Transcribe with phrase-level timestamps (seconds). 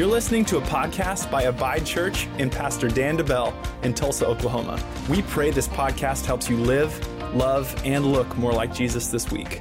[0.00, 3.52] You're listening to a podcast by Abide Church and Pastor Dan DeBell
[3.84, 4.82] in Tulsa, Oklahoma.
[5.10, 9.60] We pray this podcast helps you live, love, and look more like Jesus this week.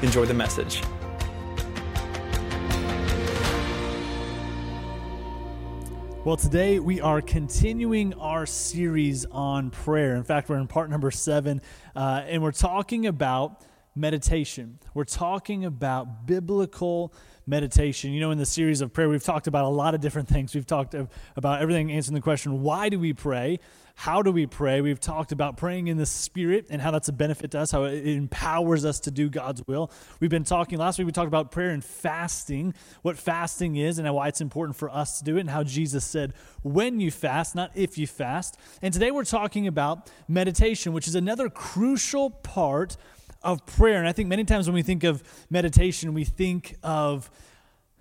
[0.00, 0.80] Enjoy the message.
[6.24, 10.16] Well, today we are continuing our series on prayer.
[10.16, 11.60] In fact, we're in part number seven,
[11.94, 13.60] uh, and we're talking about
[13.98, 14.78] meditation.
[14.94, 17.12] We're talking about biblical
[17.46, 18.12] meditation.
[18.12, 20.54] You know, in the series of prayer, we've talked about a lot of different things.
[20.54, 20.94] We've talked
[21.36, 23.58] about everything answering the question, why do we pray?
[23.94, 24.80] How do we pray?
[24.80, 27.82] We've talked about praying in the Spirit and how that's a benefit to us, how
[27.84, 29.90] it empowers us to do God's will.
[30.20, 34.14] We've been talking, last week we talked about prayer and fasting, what fasting is and
[34.14, 37.56] why it's important for us to do it, and how Jesus said, when you fast,
[37.56, 38.56] not if you fast.
[38.82, 42.96] And today we're talking about meditation, which is another crucial part
[43.42, 43.98] of prayer.
[43.98, 47.30] And I think many times when we think of meditation, we think of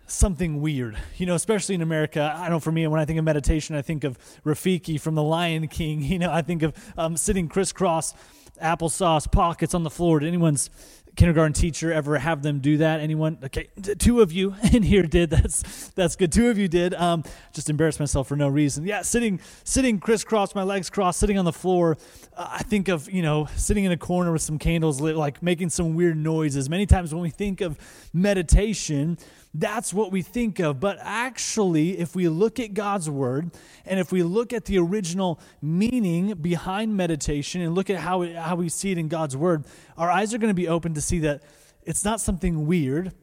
[0.07, 0.97] something weird.
[1.17, 2.33] You know, especially in America.
[2.35, 5.23] I know for me, when I think of meditation, I think of Rafiki from The
[5.23, 6.01] Lion King.
[6.07, 8.13] You know, I think of um, sitting crisscross,
[8.61, 10.19] applesauce pockets on the floor.
[10.19, 10.69] Did anyone's
[11.17, 13.01] kindergarten teacher ever have them do that?
[13.01, 13.39] Anyone?
[13.43, 15.29] Okay, two of you in here did.
[15.29, 16.31] That's that's good.
[16.31, 16.93] Two of you did.
[16.93, 17.23] Um,
[17.53, 18.85] just embarrassed myself for no reason.
[18.85, 21.97] Yeah, sitting sitting crisscross, my legs crossed, sitting on the floor.
[22.35, 25.43] Uh, I think of you know sitting in a corner with some candles lit, like
[25.43, 26.69] making some weird noises.
[26.69, 27.77] Many times when we think of
[28.13, 29.17] meditation,
[29.57, 30.79] that's what we think of.
[30.79, 33.51] But actually, if we look at God's word
[33.85, 38.55] and if we look at the original meaning behind meditation and look at how, how
[38.55, 39.65] we see it in God's word,
[39.97, 41.41] our eyes are going to be open to see that
[41.83, 43.13] it's not something weird.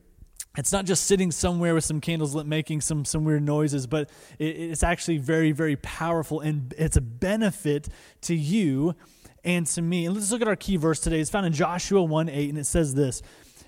[0.57, 4.11] It's not just sitting somewhere with some candles lit making some, some weird noises, but
[4.39, 7.89] it, it's actually very, very powerful and it's a benefit
[8.23, 8.95] to you
[9.45, 10.07] and to me.
[10.07, 11.21] And let's look at our key verse today.
[11.21, 13.23] It's found in Joshua 1 8, and it says this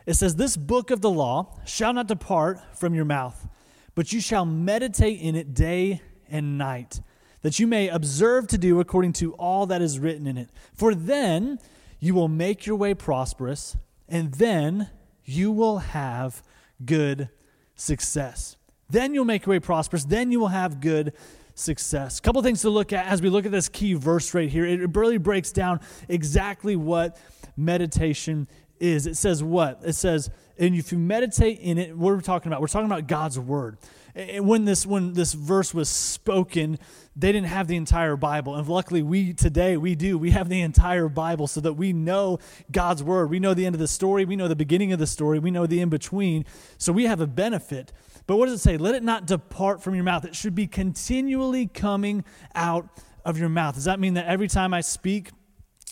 [0.06, 3.48] it says, This book of the law shall not depart from your mouth,
[3.94, 7.00] but you shall meditate in it day and night,
[7.42, 10.48] that you may observe to do according to all that is written in it.
[10.74, 11.58] For then
[11.98, 13.76] you will make your way prosperous,
[14.08, 14.90] and then
[15.24, 16.42] you will have
[16.84, 17.28] good
[17.74, 18.56] success.
[18.88, 21.12] Then you'll make your way prosperous, then you will have good
[21.54, 22.18] success.
[22.18, 24.64] A couple things to look at as we look at this key verse right here.
[24.64, 27.18] It really breaks down exactly what
[27.56, 28.46] meditation
[28.80, 29.06] is.
[29.06, 29.80] It says what?
[29.84, 32.60] It says, and if you meditate in it, what are we talking about?
[32.60, 33.78] We're talking about God's word.
[34.14, 36.78] And when this when this verse was spoken,
[37.14, 38.54] they didn't have the entire Bible.
[38.54, 40.16] And luckily we today we do.
[40.16, 42.38] We have the entire Bible so that we know
[42.72, 43.28] God's word.
[43.28, 45.50] We know the end of the story, we know the beginning of the story, we
[45.50, 46.46] know the in between.
[46.78, 47.92] So we have a benefit.
[48.26, 48.78] But what does it say?
[48.78, 50.24] Let it not depart from your mouth.
[50.24, 52.88] It should be continually coming out
[53.24, 53.74] of your mouth.
[53.74, 55.30] Does that mean that every time I speak,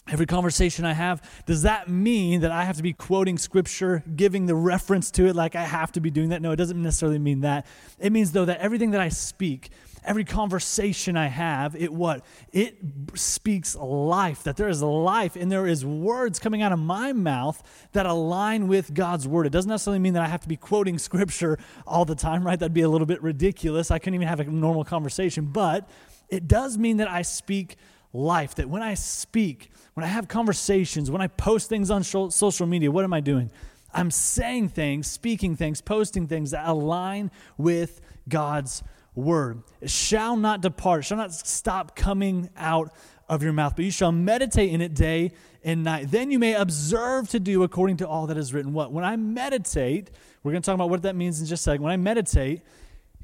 [0.09, 4.47] every conversation I have, does that mean that I have to be quoting scripture, giving
[4.47, 6.43] the reference to it like I have to be doing that?
[6.43, 7.67] No, it doesn't necessarily mean that.
[7.99, 9.71] It means though that everything that I speak,
[10.05, 12.23] every conversation I have, it what?
[12.53, 12.77] It
[13.15, 17.63] speaks life, that there is life and there is words coming out of my mouth
[17.93, 19.47] that align with God's word.
[19.47, 22.59] It doesn't necessarily mean that I have to be quoting scripture all the time, right?
[22.59, 23.91] That'd be a little bit ridiculous.
[23.91, 25.89] I couldn't even have a normal conversation, but
[26.29, 27.77] it does mean that I speak
[28.15, 32.67] life, that when I speak, when I have conversations, when I post things on social
[32.67, 33.51] media, what am I doing?
[33.93, 38.83] I'm saying things, speaking things, posting things that align with God's
[39.15, 39.63] word.
[39.81, 42.93] It shall not depart, shall not stop coming out
[43.29, 45.33] of your mouth, but you shall meditate in it day
[45.63, 46.11] and night.
[46.11, 48.73] Then you may observe to do according to all that is written.
[48.73, 48.93] What?
[48.93, 50.11] When I meditate,
[50.43, 51.83] we're going to talk about what that means in just a second.
[51.83, 52.63] When I meditate,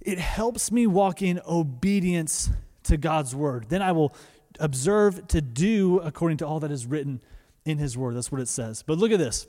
[0.01, 2.51] it helps me walk in obedience
[2.85, 3.67] to God's word.
[3.69, 4.15] Then I will
[4.59, 7.21] observe to do according to all that is written
[7.65, 8.17] in his word.
[8.17, 8.83] That's what it says.
[8.83, 9.47] But look at this.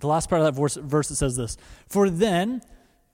[0.00, 1.56] The last part of that verse, verse it says this
[1.88, 2.62] For then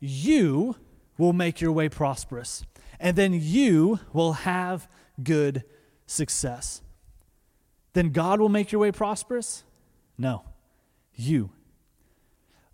[0.00, 0.76] you
[1.18, 2.64] will make your way prosperous,
[2.98, 4.88] and then you will have
[5.22, 5.64] good
[6.06, 6.82] success.
[7.92, 9.64] Then God will make your way prosperous?
[10.16, 10.44] No,
[11.14, 11.50] you.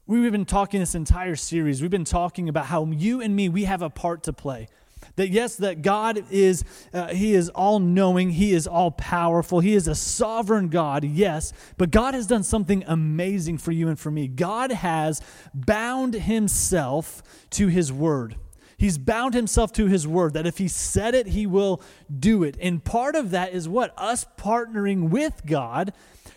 [0.06, 3.64] We've been talking this entire series, we've been talking about how you and me, we
[3.64, 4.68] have a part to play.
[5.16, 9.74] That yes, that God is, uh, He is all knowing, He is all powerful, He
[9.74, 14.10] is a sovereign God, yes, but God has done something amazing for you and for
[14.10, 14.28] me.
[14.28, 15.20] God has
[15.52, 18.36] bound Himself to His word.
[18.76, 21.80] He's bound himself to his word that if he said it, he will
[22.14, 22.56] do it.
[22.60, 23.94] And part of that is what?
[23.96, 25.92] Us partnering with God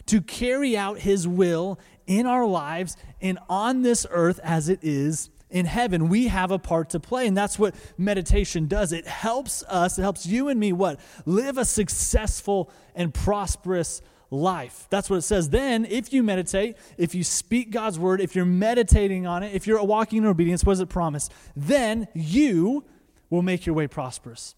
[0.05, 5.29] to carry out his will in our lives and on this earth as it is
[5.49, 7.27] in heaven, we have a part to play.
[7.27, 8.91] And that's what meditation does.
[8.91, 10.99] It helps us, it helps you and me what?
[11.25, 14.87] Live a successful and prosperous life.
[14.89, 15.49] That's what it says.
[15.49, 19.67] Then, if you meditate, if you speak God's word, if you're meditating on it, if
[19.67, 21.29] you're walking in obedience, what does it promise?
[21.55, 22.83] Then you
[23.29, 24.55] will make your way prosperous,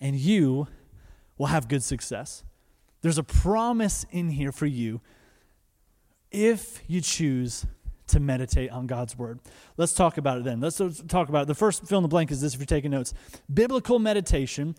[0.00, 0.66] and you
[1.38, 2.42] will have good success.
[3.02, 5.00] There's a promise in here for you
[6.30, 7.66] if you choose
[8.08, 9.40] to meditate on God's word.
[9.76, 10.60] Let's talk about it then.
[10.60, 11.48] Let's talk about it.
[11.48, 13.14] The first fill in the blank is this if you're taking notes.
[13.52, 14.76] Biblical meditation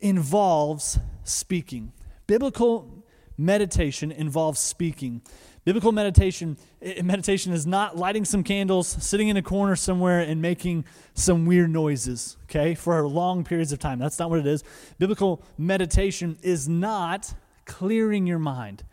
[0.00, 1.92] involves speaking.
[2.26, 3.04] Biblical
[3.36, 5.22] meditation involves speaking.
[5.64, 6.58] Biblical meditation
[7.02, 10.84] meditation is not lighting some candles, sitting in a corner somewhere and making
[11.14, 12.74] some weird noises, okay?
[12.74, 13.98] For long periods of time.
[13.98, 14.62] That's not what it is.
[14.98, 17.32] Biblical meditation is not
[17.64, 18.84] clearing your mind.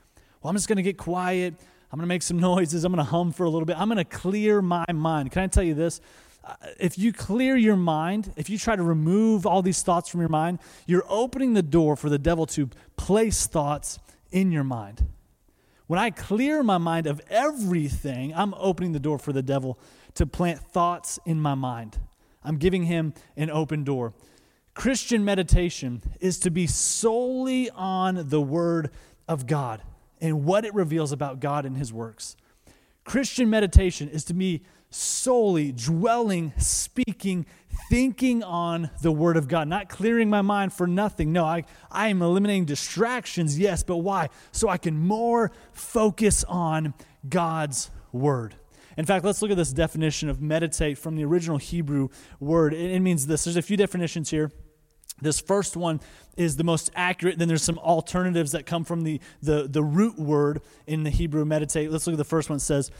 [0.41, 1.55] Well, I'm just going to get quiet.
[1.91, 2.85] I'm going to make some noises.
[2.85, 3.77] I'm going to hum for a little bit.
[3.77, 5.31] I'm going to clear my mind.
[5.31, 5.99] Can I tell you this?
[6.43, 10.21] Uh, if you clear your mind, if you try to remove all these thoughts from
[10.21, 13.99] your mind, you're opening the door for the devil to place thoughts
[14.31, 15.05] in your mind.
[15.87, 19.77] When I clear my mind of everything, I'm opening the door for the devil
[20.15, 21.99] to plant thoughts in my mind.
[22.41, 24.13] I'm giving him an open door.
[24.73, 28.91] Christian meditation is to be solely on the Word
[29.27, 29.81] of God
[30.21, 32.35] and what it reveals about God and His works.
[33.03, 37.45] Christian meditation is to be solely dwelling, speaking,
[37.89, 41.31] thinking on the Word of God, not clearing my mind for nothing.
[41.31, 44.29] No, I, I am eliminating distractions, yes, but why?
[44.51, 46.93] So I can more focus on
[47.27, 48.55] God's Word.
[48.97, 52.09] In fact, let's look at this definition of meditate from the original Hebrew
[52.39, 52.73] word.
[52.73, 53.45] It, it means this.
[53.45, 54.51] There's a few definitions here.
[55.21, 55.99] This first one
[56.37, 57.37] is the most accurate.
[57.37, 61.45] Then there's some alternatives that come from the, the, the root word in the Hebrew
[61.45, 61.91] meditate.
[61.91, 62.57] Let's look at the first one.
[62.57, 62.91] It says,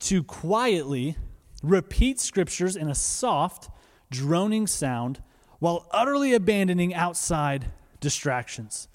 [0.00, 1.16] to quietly
[1.62, 3.70] repeat scriptures in a soft,
[4.10, 5.22] droning sound
[5.60, 7.66] while utterly abandoning outside
[8.00, 8.88] distractions.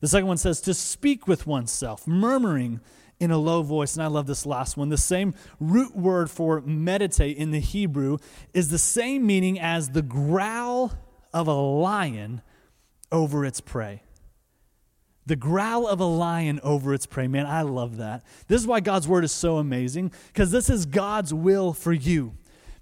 [0.00, 2.80] The second one says to speak with oneself, murmuring
[3.18, 3.94] in a low voice.
[3.94, 4.88] And I love this last one.
[4.88, 8.18] The same root word for meditate in the Hebrew
[8.54, 10.92] is the same meaning as the growl
[11.32, 12.42] of a lion
[13.12, 14.02] over its prey.
[15.26, 17.28] The growl of a lion over its prey.
[17.28, 18.24] Man, I love that.
[18.48, 22.32] This is why God's word is so amazing, because this is God's will for you.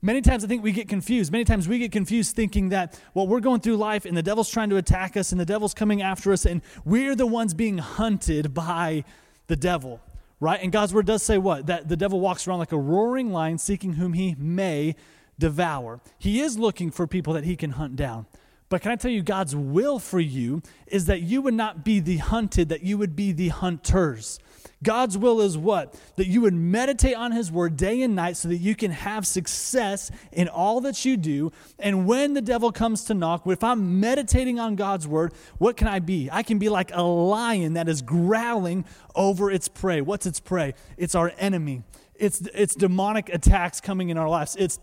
[0.01, 1.33] Many times I think we get confused.
[1.33, 4.49] Many times we get confused thinking that, well, we're going through life and the devil's
[4.49, 7.79] trying to attack us and the devil's coming after us and we're the ones being
[7.79, 9.03] hunted by
[9.49, 10.01] the devil,
[10.39, 10.63] right?
[10.63, 11.67] And God's word does say what?
[11.67, 14.95] That the devil walks around like a roaring lion seeking whom he may
[15.37, 16.01] devour.
[16.17, 18.27] He is looking for people that he can hunt down.
[18.69, 22.01] But can I tell you, God's will for you is that you would not be
[22.01, 24.39] the hunted, that you would be the hunters.
[24.83, 25.95] God's will is what?
[26.17, 29.27] That you would meditate on His Word day and night so that you can have
[29.27, 31.51] success in all that you do.
[31.79, 35.89] And when the devil comes to knock, if I'm meditating on God's Word, what can
[35.89, 36.29] I be?
[36.31, 38.85] I can be like a lion that is growling
[39.17, 40.01] over its prey.
[40.01, 40.75] What's its prey?
[40.97, 41.83] It's our enemy.
[42.15, 44.55] It's, it's demonic attacks coming in our lives.
[44.57, 44.79] It's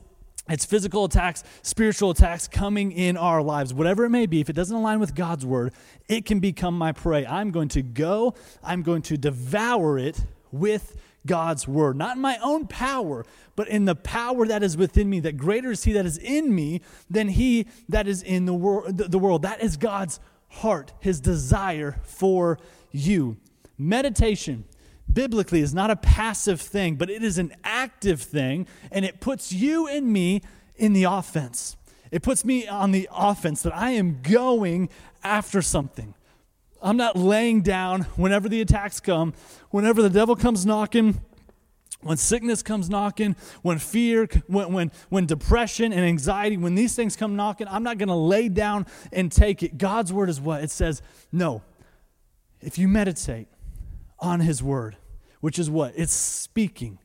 [0.47, 4.41] it's physical attacks, spiritual attacks coming in our lives, whatever it may be.
[4.41, 5.73] If it doesn't align with God's word,
[6.07, 7.25] it can become my prey.
[7.25, 10.95] I'm going to go, I'm going to devour it with
[11.25, 13.25] God's word, not in my own power,
[13.55, 15.19] but in the power that is within me.
[15.19, 18.91] That greater is He that is in me than He that is in the, wor-
[18.91, 19.41] the world.
[19.41, 20.19] That is God's
[20.49, 22.59] heart, His desire for
[22.91, 23.37] you.
[23.77, 24.65] Meditation
[25.11, 29.51] biblically is not a passive thing, but it is an active thing, and it puts
[29.51, 30.41] you and me
[30.75, 31.77] in the offense.
[32.11, 34.89] It puts me on the offense that I am going
[35.23, 36.13] after something.
[36.81, 39.33] I'm not laying down whenever the attacks come,
[39.71, 41.19] whenever the devil comes knocking,
[42.01, 47.15] when sickness comes knocking, when fear, when, when, when depression and anxiety, when these things
[47.15, 49.79] come knocking, I'm not going to lay down and take it.
[49.79, 50.63] God's word is what?
[50.63, 51.63] It says, no.
[52.61, 53.47] If you meditate,
[54.19, 54.97] on his word,
[55.41, 55.93] which is what?
[55.95, 56.99] It's speaking.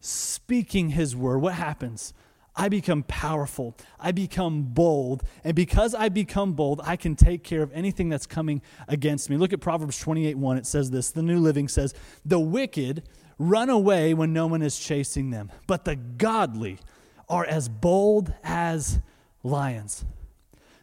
[0.00, 1.38] Speaking his word.
[1.38, 2.14] What happens?
[2.58, 3.76] I become powerful.
[4.00, 5.22] I become bold.
[5.44, 9.36] And because I become bold, I can take care of anything that's coming against me.
[9.36, 10.58] Look at Proverbs 28 1.
[10.58, 13.04] It says this The New Living says, The wicked
[13.38, 16.78] run away when no one is chasing them, but the godly
[17.28, 19.00] are as bold as
[19.44, 20.04] lions.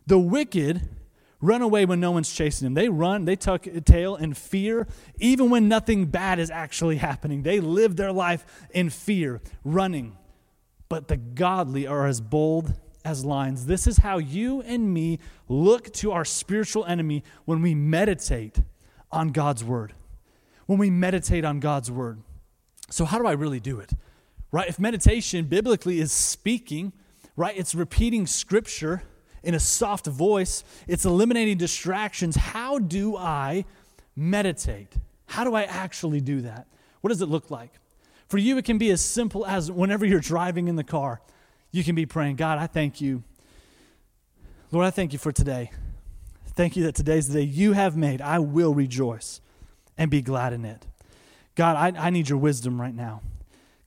[0.08, 0.88] The wicked
[1.46, 2.74] run away when no one's chasing them.
[2.74, 4.88] They run, they tuck a tail in fear,
[5.18, 7.44] even when nothing bad is actually happening.
[7.44, 10.18] They live their life in fear, running.
[10.90, 12.74] But the godly are as bold
[13.04, 13.68] as lions.
[13.68, 18.60] This is how you and me look to our spiritual enemy when we meditate
[19.12, 19.94] on God's word.
[20.66, 22.22] When we meditate on God's word.
[22.90, 23.92] So, how do I really do it?
[24.52, 24.68] Right?
[24.68, 26.94] If meditation biblically is speaking,
[27.36, 27.56] right?
[27.58, 29.04] It's repeating scripture
[29.46, 32.36] in a soft voice, it's eliminating distractions.
[32.36, 33.66] How do I
[34.16, 34.94] meditate?
[35.28, 36.68] How do I actually do that?
[37.02, 37.72] What does it look like?
[38.28, 41.22] For you, it can be as simple as whenever you're driving in the car,
[41.72, 43.24] you can be praying, God, I thank you
[44.76, 45.72] Lord, I thank you for today.
[46.48, 48.22] Thank you that today's the day you have made.
[48.22, 49.40] I will rejoice
[49.98, 50.86] and be glad in it.
[51.56, 53.22] God, I, I need your wisdom right now.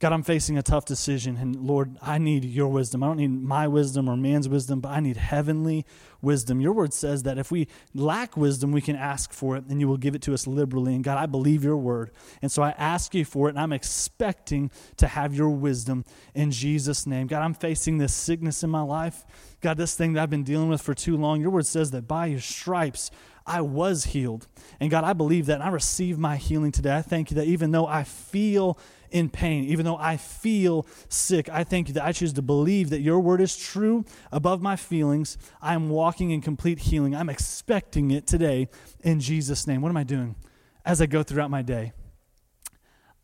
[0.00, 3.02] God, I'm facing a tough decision, and Lord, I need your wisdom.
[3.02, 5.84] I don't need my wisdom or man's wisdom, but I need heavenly
[6.22, 6.60] wisdom.
[6.60, 9.88] Your word says that if we lack wisdom, we can ask for it, and you
[9.88, 10.94] will give it to us liberally.
[10.94, 12.12] And God, I believe your word.
[12.40, 16.52] And so I ask you for it, and I'm expecting to have your wisdom in
[16.52, 17.26] Jesus' name.
[17.26, 19.24] God, I'm facing this sickness in my life.
[19.60, 22.06] God, this thing that I've been dealing with for too long, your word says that
[22.06, 23.10] by your stripes,
[23.44, 24.46] I was healed.
[24.78, 26.94] And God, I believe that, and I receive my healing today.
[26.94, 28.78] I thank you that even though I feel
[29.10, 32.90] in pain, even though I feel sick, I thank you that I choose to believe
[32.90, 35.38] that your word is true above my feelings.
[35.60, 37.14] I am walking in complete healing.
[37.14, 38.68] I'm expecting it today
[39.02, 39.80] in Jesus' name.
[39.80, 40.36] What am I doing
[40.84, 41.92] as I go throughout my day?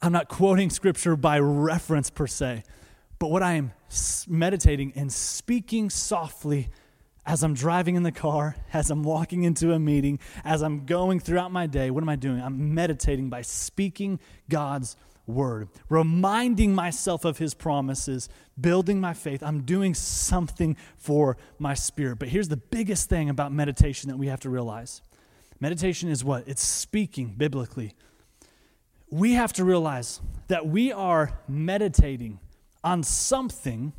[0.03, 2.63] I'm not quoting scripture by reference per se,
[3.19, 3.73] but what I am
[4.29, 6.69] meditating and speaking softly
[7.27, 11.21] as I'm driving in the car, as I'm walking into a meeting, as I'm going
[11.21, 12.41] throughout my day, what am I doing?
[12.41, 18.29] I'm meditating by speaking God's word, reminding myself of his promises,
[18.61, 19.43] building my faith.
[19.43, 22.19] I'm doing something for my spirit.
[22.19, 25.03] But here's the biggest thing about meditation that we have to realize
[25.61, 26.47] meditation is what?
[26.47, 27.95] It's speaking biblically.
[29.11, 32.39] We have to realize that we are meditating
[32.83, 33.93] on something,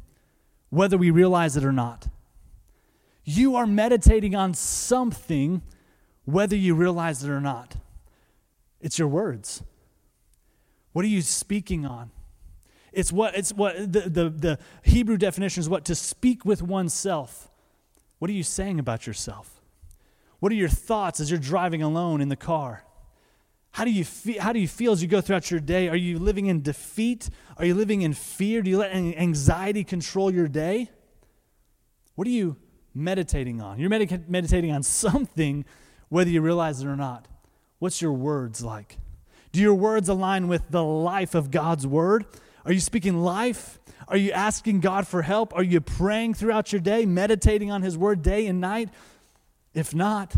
[0.69, 2.07] whether we realize it or not.
[3.23, 5.63] You are meditating on something,
[6.25, 7.77] whether you realize it or not.
[8.79, 9.63] It's your words.
[10.95, 12.09] What are you speaking on?
[12.93, 17.51] It's what it's what the, the, the Hebrew definition is what to speak with oneself.
[18.19, 19.59] What are you saying about yourself?
[20.39, 22.85] What are your thoughts as you're driving alone in the car?
[23.71, 25.89] How do you feel, how do you feel as you go throughout your day?
[25.89, 27.29] Are you living in defeat?
[27.57, 28.61] Are you living in fear?
[28.61, 30.89] Do you let anxiety control your day?
[32.15, 32.55] What are you
[32.93, 33.79] meditating on?
[33.79, 35.65] You're meditating on something,
[36.07, 37.27] whether you realize it or not.
[37.79, 38.97] What's your words like?
[39.55, 42.25] Do your words align with the life of God's word?
[42.65, 43.79] Are you speaking life?
[44.09, 45.55] Are you asking God for help?
[45.55, 48.89] Are you praying throughout your day, meditating on His word day and night?
[49.73, 50.35] If not,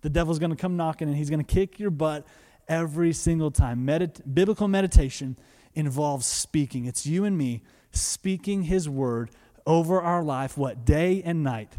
[0.00, 2.26] the devil's going to come knocking and he's going to kick your butt
[2.66, 3.88] every single time.
[4.34, 5.38] Biblical meditation
[5.74, 6.86] involves speaking.
[6.86, 7.62] It's you and me
[7.92, 9.30] speaking His word
[9.66, 11.74] over our life, what, day and night.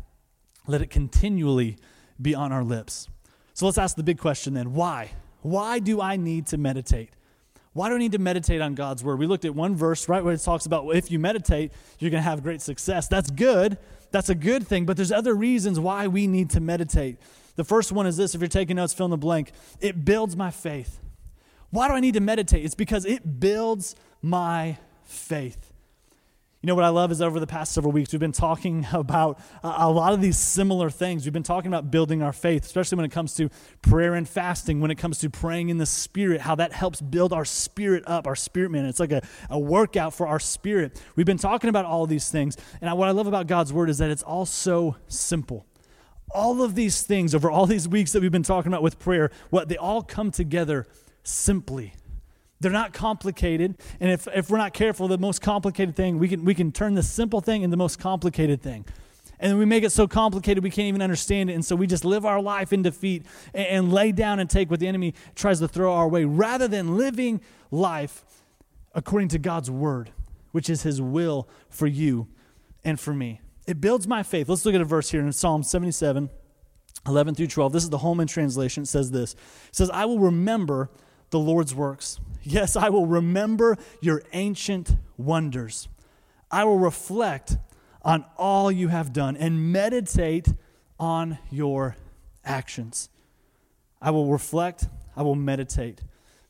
[0.66, 1.76] Let it continually
[2.22, 3.10] be on our lips.
[3.54, 5.12] So let's ask the big question then why?
[5.42, 7.10] Why do I need to meditate?
[7.74, 9.20] Why do I need to meditate on God's word?
[9.20, 12.24] We looked at one verse, right, where it talks about if you meditate, you're going
[12.24, 13.08] to have great success.
[13.08, 13.78] That's good.
[14.12, 17.18] That's a good thing, but there's other reasons why we need to meditate.
[17.56, 19.52] The first one is this if you're taking notes, fill in the blank.
[19.80, 21.00] It builds my faith.
[21.70, 22.66] Why do I need to meditate?
[22.66, 25.69] It's because it builds my faith.
[26.62, 29.40] You know what I love is over the past several weeks, we've been talking about
[29.64, 31.26] a lot of these similar things.
[31.26, 33.50] We've been talking about building our faith, especially when it comes to
[33.82, 37.32] prayer and fasting, when it comes to praying in the Spirit, how that helps build
[37.32, 38.84] our spirit up, our spirit man.
[38.84, 41.02] It's like a, a workout for our spirit.
[41.16, 42.58] We've been talking about all these things.
[42.82, 45.66] And what I love about God's Word is that it's all so simple.
[46.32, 49.32] All of these things over all these weeks that we've been talking about with prayer,
[49.50, 50.88] what they all come together
[51.24, 51.94] simply
[52.60, 53.78] they're not complicated.
[54.00, 56.94] And if, if we're not careful, the most complicated thing, we can, we can turn
[56.94, 58.86] the simple thing into the most complicated thing.
[59.40, 61.54] And we make it so complicated we can't even understand it.
[61.54, 64.70] And so we just live our life in defeat and, and lay down and take
[64.70, 67.40] what the enemy tries to throw our way rather than living
[67.72, 68.26] life
[68.94, 70.12] according to God's word,
[70.52, 72.28] which is his will for you
[72.84, 73.40] and for me.
[73.66, 74.50] It builds my faith.
[74.50, 76.30] Let's look at a verse here in Psalm 77,
[77.08, 77.72] 11 through 12.
[77.72, 78.84] This is the Holman translation.
[78.84, 80.90] It says this It says, I will remember
[81.30, 82.20] the Lord's works.
[82.44, 85.88] Yes, I will remember your ancient wonders.
[86.50, 87.58] I will reflect
[88.02, 90.48] on all you have done and meditate
[91.00, 91.96] on your
[92.44, 93.10] actions.
[94.02, 96.02] I will reflect, I will meditate.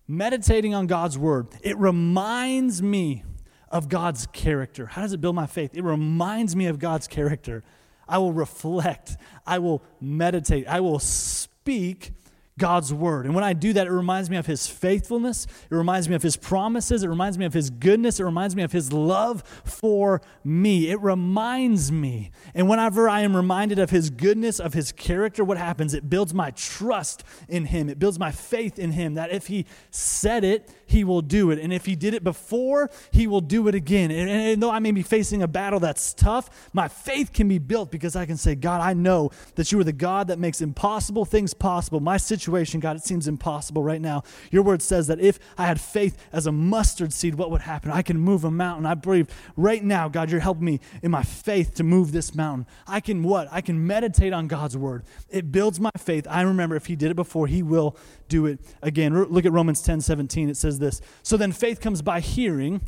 [0.08, 3.24] Meditating on God's word, it reminds me
[3.70, 4.88] of God's character.
[4.88, 5.72] How does it build my faith?
[5.74, 7.64] It reminds me of God's character.
[8.08, 12.14] I will reflect, I will meditate, I will speak
[12.60, 13.26] God's word.
[13.26, 15.48] And when I do that, it reminds me of his faithfulness.
[15.70, 17.04] It reminds me of his promises.
[17.04, 18.20] It reminds me of his goodness.
[18.20, 20.92] It reminds me of his love for me.
[20.92, 22.30] It reminds me.
[22.54, 25.94] And whenever I am reminded of his goodness, of his character, what happens?
[25.96, 27.90] It builds my trust in him.
[27.90, 31.60] It builds my faith in him that if he said it, he will do it.
[31.60, 34.12] And if he did it before, he will do it again.
[34.12, 37.60] And, and though I may be facing a battle that's tough, my faith can be
[37.60, 40.62] built because I can say, God, I know that you are the God that makes
[40.62, 42.00] impossible things possible.
[42.00, 44.24] My situation, God, it seems impossible right now.
[44.52, 47.92] Your word says that if I had faith as a mustard seed, what would happen?
[47.92, 48.86] I can move a mountain.
[48.86, 52.68] I believe right now, God, you're helping me in my faith to move this mountain.
[52.88, 53.48] I can what?
[53.52, 55.04] I can meditate on God's word.
[55.30, 56.28] It builds my faith.
[56.30, 59.14] I remember if he did it before, he will do it again.
[59.26, 60.50] Look at Romans 10 17.
[60.50, 62.82] It says this So then faith comes by hearing,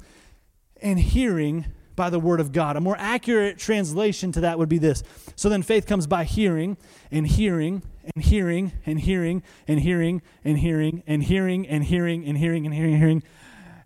[0.82, 1.66] and hearing
[1.96, 2.76] by the word of God.
[2.78, 5.04] A more accurate translation to that would be this.
[5.36, 6.78] So then faith comes by hearing,
[7.12, 7.84] and hearing,
[8.16, 12.74] and hearing, and hearing, and hearing, and hearing, and hearing, and hearing, and hearing, and
[12.74, 13.24] hearing, and hearing,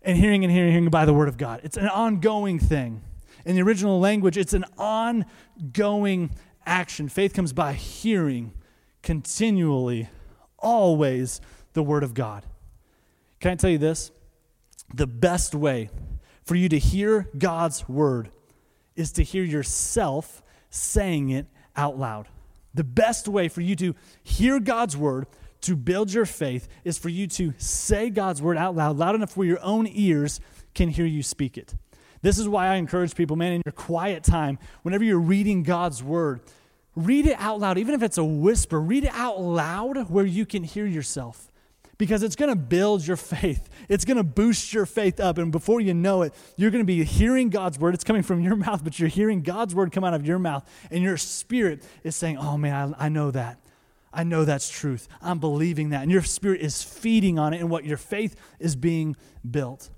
[0.04, 1.62] and hearing, and hearing, hearing by the word of God.
[1.64, 3.02] It's an ongoing thing.
[3.46, 6.32] In the original language, it's an ongoing
[6.66, 7.10] action.
[7.10, 8.54] Faith comes by hearing
[9.04, 10.10] continually,
[10.58, 11.40] always
[11.74, 12.44] the Word of God.
[13.40, 14.12] Can I tell you this?
[14.94, 15.90] The best way
[16.46, 18.30] for you to hear God's Word
[18.96, 22.28] is to hear yourself saying it out loud.
[22.74, 25.28] The best way for you to hear God's Word,
[25.62, 29.36] to build your faith, is for you to say God's Word out loud, loud enough
[29.36, 30.40] where your own ears
[30.74, 31.76] can hear you speak it.
[32.22, 36.04] This is why I encourage people, man, in your quiet time, whenever you're reading God's
[36.04, 36.42] Word,
[36.96, 40.46] read it out loud, even if it's a whisper, read it out loud where you
[40.46, 41.52] can hear yourself
[41.98, 43.70] because it's going to build your faith.
[43.88, 45.38] It's going to boost your faith up.
[45.38, 47.94] And before you know it, you're going to be hearing God's word.
[47.94, 50.70] It's coming from your mouth, but you're hearing God's word come out of your mouth.
[50.92, 53.60] And your spirit is saying, Oh, man, I, I know that.
[54.14, 55.08] I know that's truth.
[55.22, 56.04] I'm believing that.
[56.04, 59.16] And your spirit is feeding on it, and what your faith is being
[59.50, 59.90] built.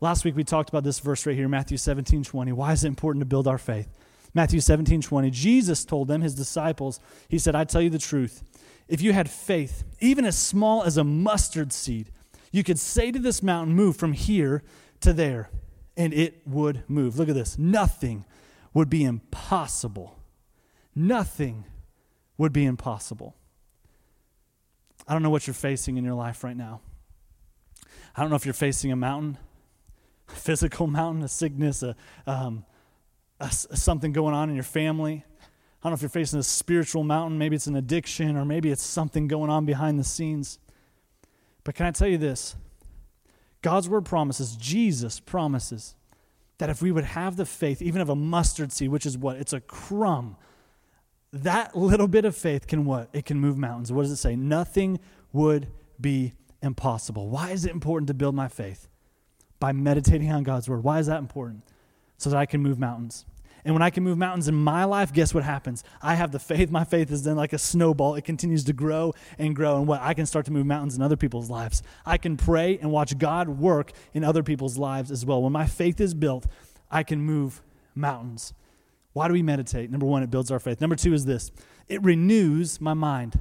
[0.00, 2.52] Last week we talked about this verse right here, Matthew 17 20.
[2.52, 3.88] Why is it important to build our faith?
[4.34, 5.30] Matthew 17, 20.
[5.30, 8.44] Jesus told them, his disciples, He said, I tell you the truth.
[8.88, 12.10] If you had faith, even as small as a mustard seed,
[12.50, 14.62] you could say to this mountain, Move from here
[15.00, 15.50] to there,
[15.96, 17.18] and it would move.
[17.18, 17.58] Look at this.
[17.58, 18.24] Nothing
[18.72, 20.16] would be impossible.
[20.94, 21.64] Nothing
[22.38, 23.34] would be impossible.
[25.06, 26.80] I don't know what you're facing in your life right now.
[28.16, 29.38] I don't know if you're facing a mountain,
[30.28, 31.94] a physical mountain, a sickness, a,
[32.26, 32.64] um,
[33.40, 35.24] a, something going on in your family.
[35.80, 37.38] I don't know if you're facing a spiritual mountain.
[37.38, 40.58] Maybe it's an addiction, or maybe it's something going on behind the scenes.
[41.64, 42.56] But can I tell you this?
[43.62, 45.94] God's word promises, Jesus promises,
[46.58, 49.36] that if we would have the faith, even of a mustard seed, which is what?
[49.36, 50.36] It's a crumb.
[51.32, 53.08] That little bit of faith can what?
[53.12, 53.92] It can move mountains.
[53.92, 54.34] What does it say?
[54.34, 54.98] Nothing
[55.32, 55.68] would
[56.00, 57.28] be impossible.
[57.28, 58.88] Why is it important to build my faith?
[59.60, 60.82] By meditating on God's word.
[60.82, 61.62] Why is that important?
[62.18, 63.24] so that I can move mountains.
[63.64, 65.84] And when I can move mountains in my life, guess what happens?
[66.00, 66.70] I have the faith.
[66.70, 68.14] My faith is then like a snowball.
[68.14, 69.78] It continues to grow and grow.
[69.78, 70.00] And what?
[70.00, 71.82] I can start to move mountains in other people's lives.
[72.06, 75.42] I can pray and watch God work in other people's lives as well.
[75.42, 76.46] When my faith is built,
[76.90, 77.62] I can move
[77.94, 78.54] mountains.
[79.12, 79.90] Why do we meditate?
[79.90, 80.80] Number one, it builds our faith.
[80.80, 81.50] Number two is this
[81.88, 83.40] it renews my mind.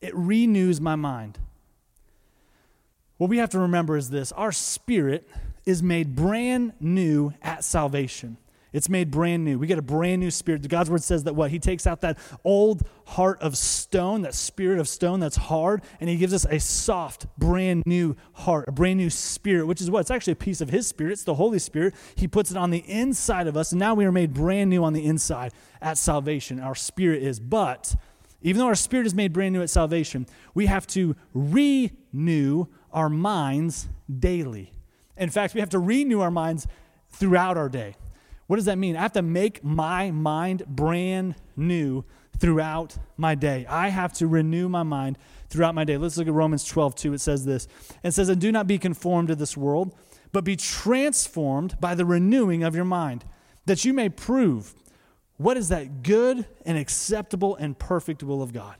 [0.00, 1.38] It renews my mind.
[3.16, 5.28] What we have to remember is this our spirit
[5.64, 8.36] is made brand new at salvation.
[8.76, 9.58] It's made brand new.
[9.58, 10.68] We get a brand new spirit.
[10.68, 11.50] God's word says that what?
[11.50, 16.10] He takes out that old heart of stone, that spirit of stone that's hard, and
[16.10, 20.00] He gives us a soft, brand new heart, a brand new spirit, which is what?
[20.00, 21.12] It's actually a piece of His spirit.
[21.12, 21.94] It's the Holy Spirit.
[22.16, 24.84] He puts it on the inside of us, and now we are made brand new
[24.84, 26.60] on the inside at salvation.
[26.60, 27.40] Our spirit is.
[27.40, 27.96] But
[28.42, 33.08] even though our spirit is made brand new at salvation, we have to renew our
[33.08, 34.74] minds daily.
[35.16, 36.66] In fact, we have to renew our minds
[37.08, 37.94] throughout our day.
[38.46, 38.96] What does that mean?
[38.96, 42.04] I have to make my mind brand new
[42.38, 43.66] throughout my day.
[43.68, 45.96] I have to renew my mind throughout my day.
[45.96, 47.14] Let's look at Romans 12, 2.
[47.14, 47.66] It says this.
[48.02, 49.94] It says, And do not be conformed to this world,
[50.32, 53.24] but be transformed by the renewing of your mind,
[53.64, 54.74] that you may prove
[55.38, 58.76] what is that good and acceptable and perfect will of God.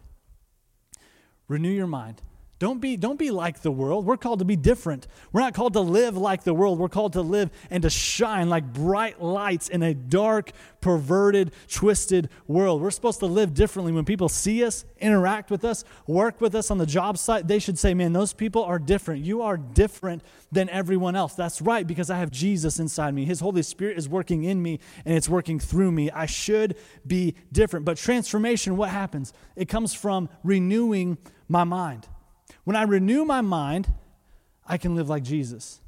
[1.49, 2.23] Renew your mind.
[2.59, 4.07] Don't be, don't be like the world.
[4.07, 5.07] We're called to be different.
[5.31, 6.79] We're not called to live like the world.
[6.79, 12.31] We're called to live and to shine like bright lights in a dark, perverted, twisted
[12.47, 12.81] world.
[12.81, 13.93] We're supposed to live differently.
[13.93, 17.59] When people see us, interact with us, work with us on the job site, they
[17.59, 19.23] should say, Man, those people are different.
[19.23, 21.35] You are different than everyone else.
[21.35, 23.27] That's right, because I have Jesus inside me.
[23.27, 26.11] His Holy Spirit is working in me and it's working through me.
[26.11, 27.85] I should be different.
[27.85, 29.35] But transformation, what happens?
[29.57, 32.09] It comes from renewing my mind.
[32.67, 33.95] When I renew my mind,
[34.67, 35.81] I can live like Jesus.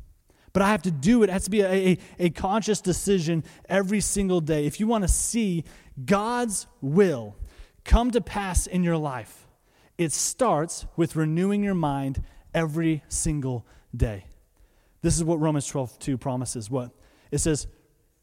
[0.53, 1.29] But I have to do it.
[1.29, 4.65] It has to be a, a, a conscious decision every single day.
[4.65, 5.65] If you want to see
[6.05, 7.35] God's will
[7.85, 9.49] come to pass in your life,
[9.99, 12.23] it starts with renewing your mind
[12.55, 14.27] every single day.
[15.03, 16.71] This is what Romans 12, 2 promises.
[16.71, 16.93] What?
[17.33, 17.67] It says,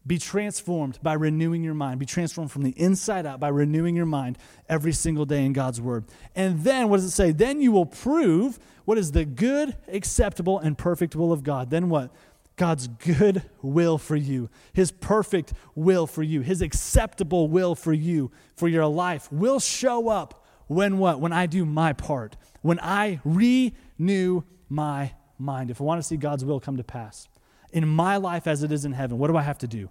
[0.08, 2.00] be transformed by renewing your mind.
[2.00, 4.38] Be transformed from the inside out by renewing your mind
[4.70, 6.06] every single day in God's word.
[6.36, 7.32] And then, what does it say?
[7.32, 11.72] Then you will prove what is the good, acceptable, and perfect will of God.
[11.72, 12.12] Then what?
[12.56, 18.32] God's good will for you, His perfect will for you, His acceptable will for you,
[18.56, 21.20] for your life will show up when what?
[21.20, 25.70] When I do my part, when I renew my mind.
[25.70, 27.28] If I want to see God's will come to pass
[27.76, 29.90] in my life as it is in heaven, what do I have to do?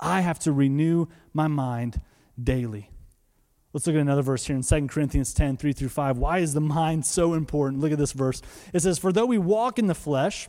[0.00, 2.00] I have to renew my mind
[2.42, 2.90] daily.
[3.72, 6.18] Let's look at another verse here in 2 Corinthians 10, 3 through 5.
[6.18, 7.80] Why is the mind so important?
[7.80, 8.42] Look at this verse.
[8.74, 10.48] It says, For though we walk in the flesh,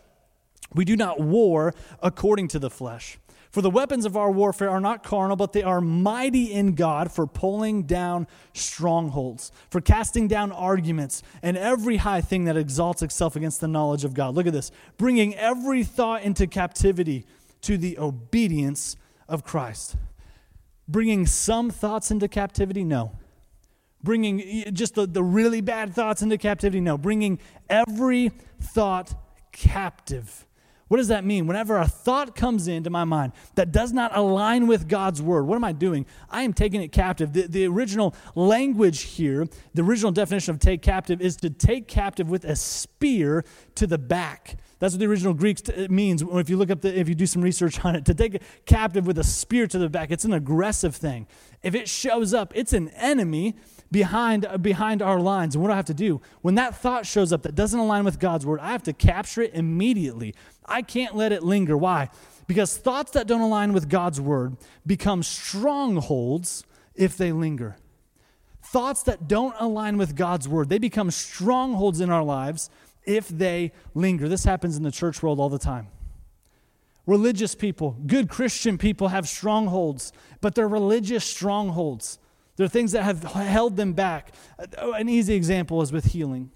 [0.74, 3.20] we do not war according to the flesh.
[3.52, 7.12] For the weapons of our warfare are not carnal, but they are mighty in God
[7.12, 13.36] for pulling down strongholds, for casting down arguments, and every high thing that exalts itself
[13.36, 14.36] against the knowledge of God.
[14.36, 17.26] Look at this bringing every thought into captivity
[17.64, 18.96] to the obedience
[19.28, 19.98] of Christ.
[20.88, 22.86] Bringing some thoughts into captivity?
[22.86, 23.18] No.
[24.02, 26.80] Bringing just the, the really bad thoughts into captivity?
[26.80, 26.98] No.
[26.98, 27.38] Bringing
[27.70, 29.14] every thought
[29.52, 30.48] captive
[30.92, 31.48] what does that mean?
[31.48, 35.56] Whenever a thought comes into my mind that does not align with God's word, what
[35.56, 36.06] am I doing?
[36.30, 37.32] I am taking it captive.
[37.32, 42.30] The, the original language here, the original definition of take captive is to take captive
[42.30, 44.58] with a spear to the back.
[44.80, 46.24] That's what the original Greek uh, means.
[46.24, 49.08] If you look up the, if you do some research on it, to take captive
[49.08, 51.26] with a spear to the back, it's an aggressive thing.
[51.64, 53.56] If it shows up, it's an enemy
[53.92, 55.56] behind, uh, behind our lines.
[55.56, 56.20] And what do I have to do?
[56.42, 59.44] When that thought shows up that doesn't align with God's word, I have to capture
[59.44, 60.34] it immediately.
[60.66, 61.78] I can't let it linger.
[61.78, 62.10] Why?
[62.48, 67.78] Because thoughts that don't align with God's word become strongholds if they linger.
[68.64, 72.70] Thoughts that don't align with God's word, they become strongholds in our lives
[73.06, 74.30] if they linger.
[74.30, 75.88] This happens in the church world all the time.
[77.08, 82.20] Religious people, good Christian people have strongholds, but they're religious strongholds.
[82.56, 84.34] They're things that have held them back.
[84.78, 86.52] An easy example is with healing.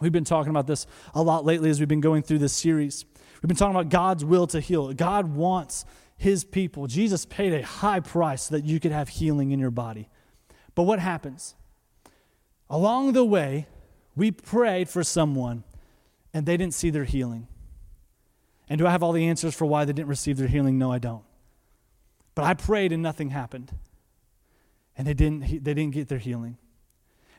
[0.00, 3.04] We've been talking about this a lot lately as we've been going through this series.
[3.42, 4.92] We've been talking about God's will to heal.
[4.92, 5.84] God wants
[6.16, 6.86] his people.
[6.86, 10.08] Jesus paid a high price so that you could have healing in your body.
[10.74, 11.54] But what happens?
[12.68, 13.66] Along the way,
[14.14, 15.64] we prayed for someone
[16.34, 17.48] and they didn't see their healing.
[18.68, 20.78] And do I have all the answers for why they didn't receive their healing?
[20.78, 21.22] No, I don't.
[22.34, 23.72] But I prayed and nothing happened
[24.96, 26.58] and they didn't, they didn't get their healing.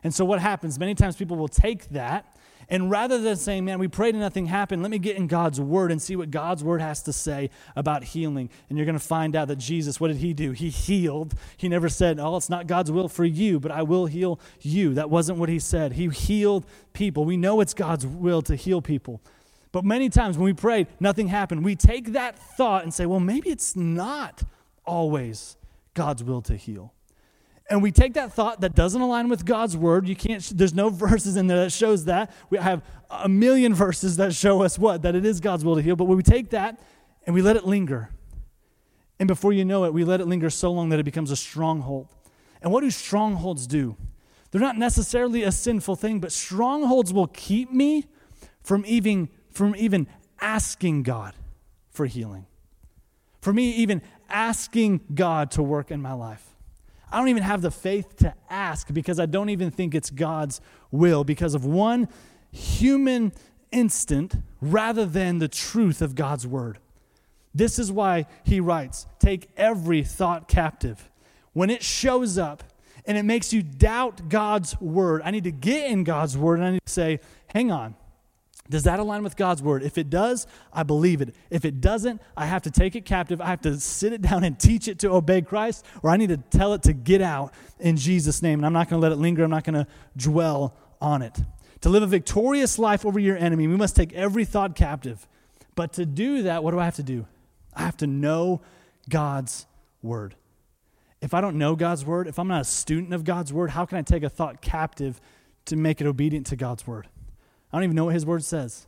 [0.04, 0.78] And so, what happens?
[0.80, 2.37] Many times people will take that,
[2.70, 5.60] and rather than saying, Man, we prayed and nothing happened, let me get in God's
[5.60, 8.50] word and see what God's word has to say about healing.
[8.70, 10.52] And you're going to find out that Jesus, what did he do?
[10.52, 11.34] He healed.
[11.56, 14.94] He never said, Oh, it's not God's will for you, but I will heal you.
[14.94, 15.94] That wasn't what he said.
[15.94, 17.24] He healed people.
[17.24, 19.22] We know it's God's will to heal people.
[19.72, 21.64] But many times when we prayed, nothing happened.
[21.64, 24.44] We take that thought and say, Well, maybe it's not
[24.86, 25.56] always
[25.94, 26.94] God's will to heal
[27.70, 30.08] and we take that thought that doesn't align with God's word.
[30.08, 32.32] You can't, there's no verses in there that shows that.
[32.50, 35.02] We have a million verses that show us what?
[35.02, 35.96] That it is God's will to heal.
[35.96, 36.80] But when we take that
[37.26, 38.10] and we let it linger,
[39.20, 41.36] and before you know it, we let it linger so long that it becomes a
[41.36, 42.08] stronghold.
[42.62, 43.98] And what do strongholds do?
[44.52, 48.06] They're not necessarily a sinful thing, but strongholds will keep me
[48.64, 50.08] from even, from even
[50.40, 51.34] asking God
[51.90, 52.46] for healing.
[53.42, 56.57] For me, even asking God to work in my life.
[57.12, 60.60] I don't even have the faith to ask because I don't even think it's God's
[60.92, 62.10] will because of one
[62.52, 63.32] human
[63.72, 66.80] instant rather than the truth of God's word.
[67.54, 71.10] This is why he writes take every thought captive.
[71.54, 72.64] When it shows up
[73.06, 76.68] and it makes you doubt God's word, I need to get in God's word and
[76.68, 77.96] I need to say, hang on.
[78.70, 79.82] Does that align with God's word?
[79.84, 81.36] If it does, I believe it.
[81.50, 83.40] If it doesn't, I have to take it captive.
[83.40, 86.30] I have to sit it down and teach it to obey Christ, or I need
[86.30, 88.60] to tell it to get out in Jesus' name.
[88.60, 91.38] And I'm not going to let it linger, I'm not going to dwell on it.
[91.82, 95.28] To live a victorious life over your enemy, we must take every thought captive.
[95.76, 97.28] But to do that, what do I have to do?
[97.74, 98.62] I have to know
[99.10, 99.68] God's
[100.02, 100.36] word.
[101.22, 103.86] If I don't know God's word, if I'm not a student of God's word, how
[103.86, 105.22] can I take a thought captive
[105.66, 107.08] to make it obedient to God's word?
[107.72, 108.88] I don't even know what his word says.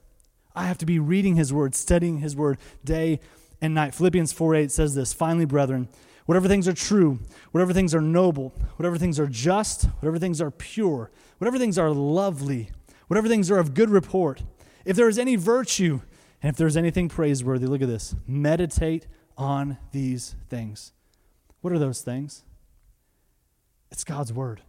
[0.56, 3.20] I have to be reading his word, studying his word day
[3.62, 3.94] and night.
[3.94, 5.90] Philippians 4 8 says this Finally, brethren,
[6.26, 7.20] whatever things are true,
[7.52, 11.92] whatever things are noble, whatever things are just, whatever things are pure, whatever things are
[11.92, 12.72] lovely,
[13.08, 14.44] whatever things are of good report,
[14.86, 16.02] if there is any virtue,
[16.42, 20.94] and if there is anything praiseworthy, look at this meditate on these things.
[21.62, 22.44] What are those things?
[23.92, 24.62] It's God's word.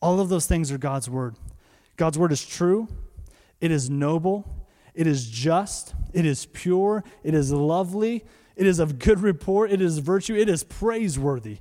[0.00, 1.36] All of those things are God's word.
[1.96, 2.88] God's word is true,
[3.60, 8.98] it is noble, it is just, it is pure, it is lovely, it is of
[8.98, 11.58] good report, it is virtue, it is praiseworthy.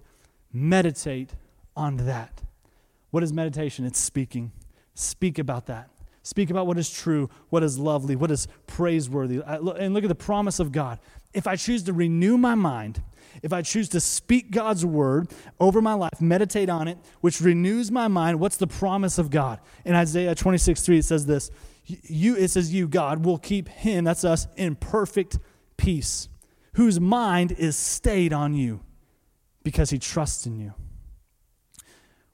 [0.52, 1.36] Meditate
[1.76, 2.42] on that.
[3.12, 3.86] What is meditation?
[3.86, 4.52] It's speaking.
[4.94, 5.90] Speak about that.
[6.24, 9.42] Speak about what is true, what is lovely, what is praiseworthy.
[9.46, 11.00] And look at the promise of God.
[11.36, 13.04] If I choose to renew my mind,
[13.44, 17.92] if I choose to speak God's word over my life, meditate on it, which renews
[17.92, 19.60] my mind, what's the promise of God?
[19.84, 21.52] In Isaiah 26, 3, it says this
[21.86, 25.38] you, it says, You, God, will keep him, that's us, in perfect
[25.78, 26.30] peace,
[26.74, 28.82] whose mind is stayed on you
[29.64, 30.74] because he trusts in you.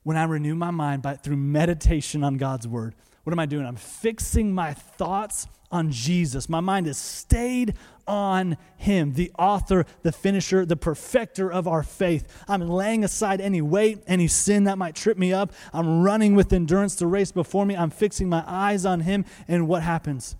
[0.03, 3.65] When I renew my mind by, through meditation on God's word, what am I doing?
[3.65, 6.49] I'm fixing my thoughts on Jesus.
[6.49, 7.75] My mind is stayed
[8.11, 12.27] on Him, the author, the finisher, the perfecter of our faith.
[12.45, 15.53] I'm laying aside any weight, any sin that might trip me up.
[15.71, 17.77] I'm running with endurance the race before me.
[17.77, 19.23] I'm fixing my eyes on Him.
[19.47, 20.35] And what happens?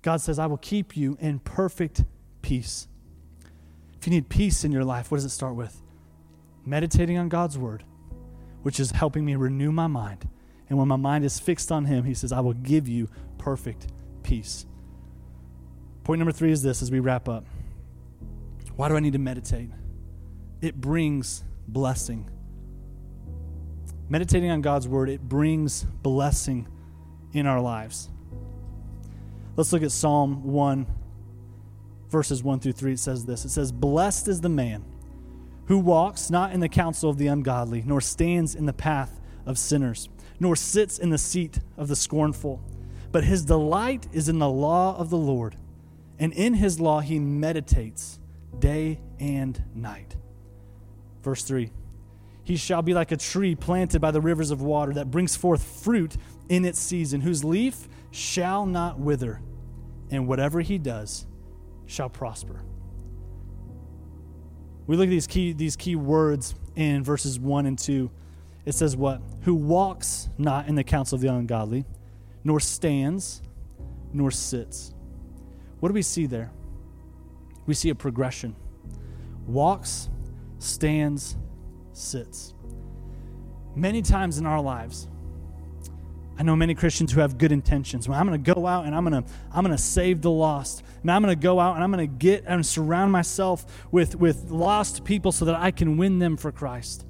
[0.00, 2.04] God says, I will keep you in perfect
[2.40, 2.88] peace.
[3.98, 5.82] If you need peace in your life, what does it start with?
[6.64, 7.84] Meditating on God's word,
[8.62, 10.26] which is helping me renew my mind.
[10.70, 13.88] And when my mind is fixed on Him, He says, I will give you perfect
[14.22, 14.64] peace.
[16.04, 17.44] Point number three is this as we wrap up.
[18.76, 19.70] Why do I need to meditate?
[20.60, 22.30] It brings blessing.
[24.08, 26.68] Meditating on God's word, it brings blessing
[27.32, 28.10] in our lives.
[29.56, 30.86] Let's look at Psalm 1,
[32.10, 32.92] verses 1 through 3.
[32.92, 34.84] It says this It says, Blessed is the man
[35.66, 39.58] who walks not in the counsel of the ungodly, nor stands in the path of
[39.58, 42.60] sinners, nor sits in the seat of the scornful.
[43.10, 45.56] But his delight is in the law of the Lord,
[46.18, 48.18] and in his law he meditates
[48.58, 50.16] day and night.
[51.22, 51.70] Verse 3
[52.42, 55.62] He shall be like a tree planted by the rivers of water that brings forth
[55.62, 56.16] fruit
[56.48, 59.40] in its season, whose leaf shall not wither,
[60.10, 61.26] and whatever he does
[61.86, 62.62] shall prosper.
[64.86, 68.10] We look at these key, these key words in verses 1 and 2
[68.64, 69.20] it says what?
[69.42, 71.84] Who walks not in the counsel of the ungodly,
[72.44, 73.42] nor stands,
[74.12, 74.93] nor sits.
[75.84, 76.50] What do we see there?
[77.66, 78.56] We see a progression
[79.46, 80.08] walks,
[80.58, 81.36] stands,
[81.92, 82.54] sits.
[83.76, 85.08] Many times in our lives,
[86.38, 88.08] I know many Christians who have good intentions.
[88.08, 90.30] Well, I'm going to go out and I'm going to I'm going to save the
[90.30, 90.82] lost.
[91.02, 94.16] And I'm going to go out and I'm going to get and surround myself with
[94.16, 97.04] with lost people so that I can win them for Christ.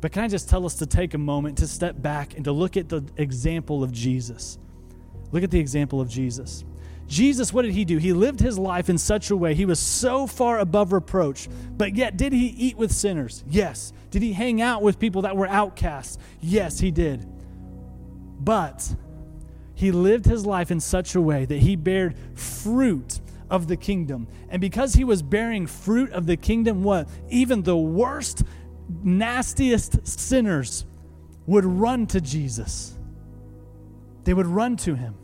[0.00, 2.52] But can I just tell us to take a moment to step back and to
[2.52, 4.56] look at the example of Jesus?
[5.32, 6.64] Look at the example of Jesus.
[7.06, 7.98] Jesus, what did he do?
[7.98, 11.48] He lived his life in such a way, he was so far above reproach.
[11.76, 13.44] But yet, did he eat with sinners?
[13.48, 13.92] Yes.
[14.10, 16.18] Did he hang out with people that were outcasts?
[16.40, 17.26] Yes, he did.
[18.40, 18.94] But
[19.74, 24.28] he lived his life in such a way that he bared fruit of the kingdom.
[24.48, 27.08] And because he was bearing fruit of the kingdom, what?
[27.28, 28.44] Even the worst
[29.02, 30.86] nastiest sinners
[31.46, 32.96] would run to Jesus.
[34.24, 35.16] They would run to him.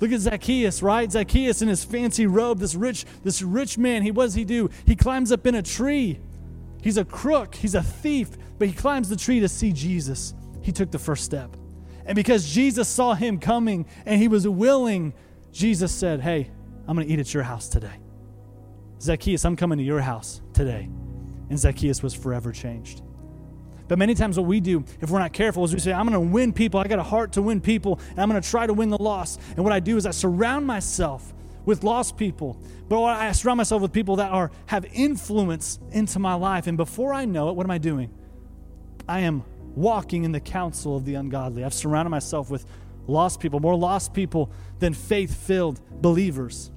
[0.00, 1.10] Look at Zacchaeus, right?
[1.10, 4.68] Zacchaeus in his fancy robe, this rich, this rich man, he what does he do?
[4.84, 6.18] He climbs up in a tree.
[6.82, 10.34] He's a crook, he's a thief, but he climbs the tree to see Jesus.
[10.62, 11.56] He took the first step.
[12.04, 15.14] And because Jesus saw him coming and he was willing,
[15.50, 16.50] Jesus said, Hey,
[16.86, 18.00] I'm to eat at your house today.
[19.00, 20.88] Zacchaeus, I'm coming to your house today
[21.50, 23.02] and Zacchaeus was forever changed.
[23.88, 26.14] But many times, what we do, if we're not careful, is we say, I'm going
[26.14, 26.80] to win people.
[26.80, 29.00] I got a heart to win people, and I'm going to try to win the
[29.00, 29.40] lost.
[29.56, 31.32] And what I do is I surround myself
[31.64, 32.60] with lost people.
[32.88, 36.66] But I surround myself with people that are have influence into my life.
[36.66, 38.10] And before I know it, what am I doing?
[39.08, 39.44] I am
[39.74, 41.64] walking in the counsel of the ungodly.
[41.64, 42.64] I've surrounded myself with
[43.06, 46.70] lost people, more lost people than faith filled believers.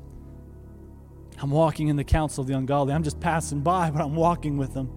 [1.41, 2.93] I'm walking in the counsel of the ungodly.
[2.93, 4.91] I'm just passing by, but I'm walking with them.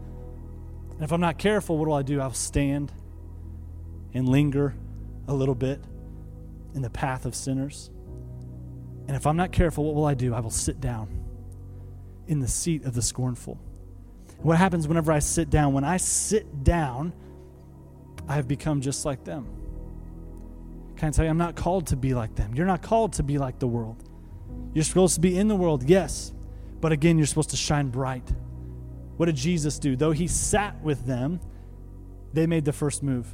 [1.02, 2.20] And if I'm not careful, what will I do?
[2.20, 2.92] I'll stand
[4.14, 4.76] and linger
[5.26, 5.82] a little bit
[6.76, 7.90] in the path of sinners.
[9.08, 10.32] And if I'm not careful, what will I do?
[10.32, 11.08] I will sit down
[12.28, 13.58] in the seat of the scornful.
[14.36, 15.72] And what happens whenever I sit down?
[15.72, 17.12] When I sit down,
[18.28, 19.48] I have become just like them.
[20.98, 22.54] Can I tell you, I'm not called to be like them.
[22.54, 24.08] You're not called to be like the world.
[24.72, 26.32] You're supposed to be in the world, yes,
[26.80, 28.32] but again, you're supposed to shine bright.
[29.22, 29.94] What did Jesus do?
[29.94, 31.38] Though he sat with them,
[32.32, 33.32] they made the first move.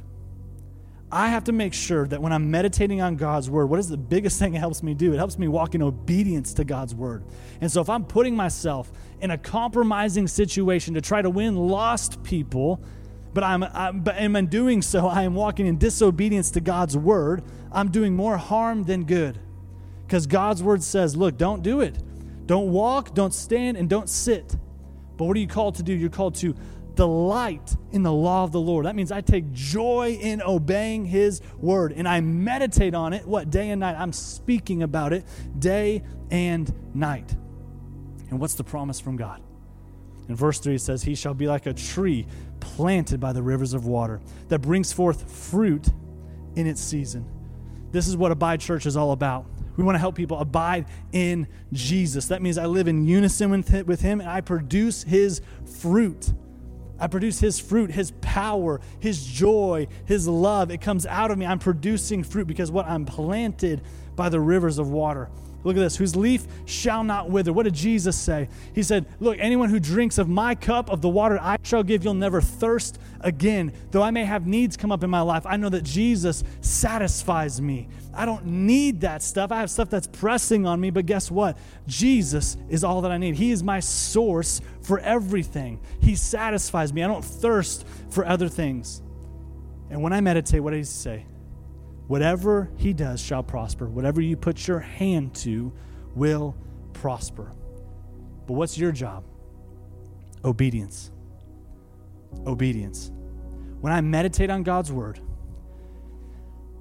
[1.11, 3.97] I have to make sure that when I'm meditating on God's word, what is the
[3.97, 5.13] biggest thing it helps me do?
[5.13, 7.23] It helps me walk in obedience to God's word.
[7.59, 12.21] And so if I'm putting myself in a compromising situation to try to win lost
[12.21, 12.79] people,
[13.33, 17.41] but I'm, I'm but in doing so, I am walking in disobedience to God's word,
[17.71, 19.39] I'm doing more harm than good.
[20.05, 21.97] Because God's word says, look, don't do it.
[22.45, 24.55] Don't walk, don't stand, and don't sit.
[25.19, 25.91] But what are you called to do?
[25.91, 26.55] You're called to
[26.95, 28.85] delight in the law of the Lord.
[28.85, 33.49] That means I take joy in obeying his word and I meditate on it, what,
[33.49, 33.97] day and night.
[33.99, 35.25] I'm speaking about it
[35.59, 37.35] day and night.
[38.29, 39.41] And what's the promise from God?
[40.29, 42.25] In verse 3, it says, He shall be like a tree
[42.61, 45.89] planted by the rivers of water that brings forth fruit
[46.55, 47.29] in its season.
[47.91, 49.47] This is what Abide Church is all about.
[49.79, 52.25] We want to help people abide in Jesus.
[52.25, 55.39] That means I live in unison with Him and I produce His
[55.79, 56.33] fruit.
[56.99, 60.69] I produce His fruit, His power, His joy, His love.
[60.69, 61.45] It comes out of me.
[61.45, 62.87] I'm producing fruit because what?
[62.87, 63.81] I'm planted
[64.19, 65.29] by the rivers of water.
[65.63, 67.53] Look at this, whose leaf shall not wither.
[67.53, 68.49] What did Jesus say?
[68.75, 72.03] He said, Look, anyone who drinks of my cup of the water I shall give,
[72.03, 73.71] you'll never thirst again.
[73.91, 77.61] Though I may have needs come up in my life, I know that Jesus satisfies
[77.61, 77.87] me.
[78.13, 79.53] I don't need that stuff.
[79.53, 81.57] I have stuff that's pressing on me, but guess what?
[81.87, 83.35] Jesus is all that I need.
[83.35, 85.79] He is my source for everything.
[86.01, 87.03] He satisfies me.
[87.03, 89.01] I don't thirst for other things.
[89.89, 91.25] And when I meditate, what does he say?
[92.09, 93.85] Whatever he does shall prosper.
[93.85, 95.71] Whatever you put your hand to
[96.15, 96.55] will
[96.91, 97.51] prosper.
[98.47, 99.23] But what's your job?
[100.43, 101.11] Obedience.
[102.47, 103.11] Obedience.
[103.79, 105.19] When I meditate on God's word,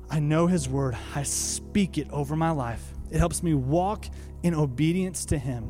[0.08, 2.94] I know his word, I speak it over my life.
[3.10, 4.06] It helps me walk
[4.42, 5.64] in obedience to him.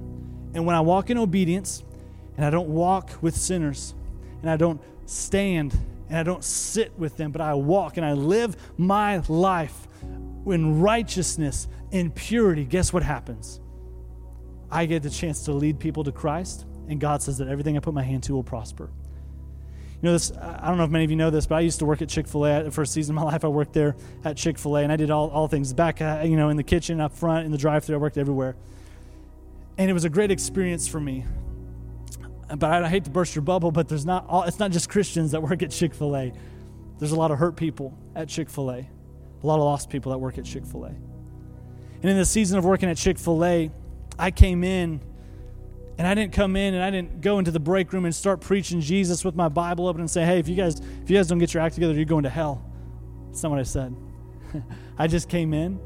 [0.55, 1.83] And when I walk in obedience,
[2.37, 3.97] and I don't walk with sinners,
[4.41, 5.77] and I don't stand
[6.09, 9.89] and I don't sit with them, but I walk and I live my life
[10.47, 13.61] in righteousness, in purity, guess what happens?
[14.71, 17.81] I get the chance to lead people to Christ, and God says that everything I
[17.81, 18.91] put my hand to will prosper.
[20.01, 20.31] You know this.
[20.31, 22.09] I don't know if many of you know this, but I used to work at
[22.09, 22.63] Chick Fil A.
[22.63, 24.97] The first season of my life, I worked there at Chick Fil A, and I
[24.97, 27.59] did all, all things back, uh, you know, in the kitchen, up front, in the
[27.59, 27.97] drive-through.
[27.97, 28.55] I worked everywhere,
[29.77, 31.25] and it was a great experience for me
[32.57, 35.33] but I hate to burst your bubble, but there's not all, it's not just Christians
[35.33, 36.33] that work at Chick fil A.
[36.99, 40.13] There's a lot of hurt people at Chick fil A, a lot of lost people
[40.13, 40.89] that work at Chick fil A.
[40.89, 43.71] And in the season of working at Chick fil A,
[44.19, 45.01] I came in
[45.99, 48.41] and I didn't come in and I didn't go into the break room and start
[48.41, 51.27] preaching Jesus with my Bible open and say, hey, if you guys, if you guys
[51.27, 52.65] don't get your act together, you're going to hell.
[53.27, 53.95] That's not what I said.
[54.99, 55.81] I just came in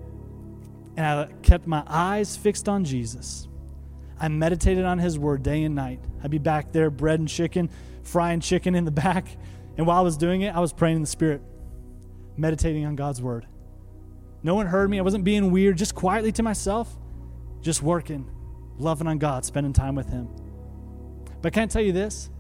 [0.97, 3.49] and I kept my eyes fixed on Jesus.
[4.23, 5.99] I meditated on his word day and night.
[6.23, 7.69] I'd be back there, bread and chicken,
[8.05, 9.27] frying chicken in the back.
[9.77, 11.43] And while I was doing it, I was praying in the Spirit,
[12.37, 13.47] meditating on God's word.
[14.45, 15.01] No one heard me.
[15.01, 16.89] I wasn't being weird, just quietly to myself,
[17.63, 18.31] just working,
[18.79, 20.29] loving on God, spending time with Him.
[21.41, 22.31] But can I tell you this?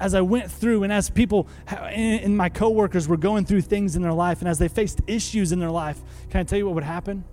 [0.00, 4.02] As I went through, and as people and my coworkers were going through things in
[4.02, 6.74] their life, and as they faced issues in their life, can I tell you what
[6.76, 7.24] would happen?